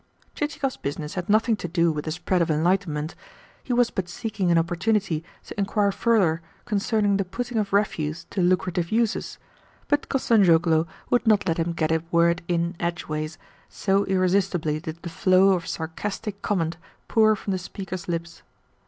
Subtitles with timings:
[0.33, 3.13] Chichikov's business had nothing to do with the spread of enlightenment,
[3.61, 8.41] he was but seeking an opportunity to inquire further concerning the putting of refuse to
[8.41, 9.37] lucrative uses;
[9.87, 13.37] but Kostanzhoglo would not let him get a word in edgeways,
[13.69, 16.77] so irresistibly did the flow of sarcastic comment
[17.07, 18.41] pour from the speaker's lips.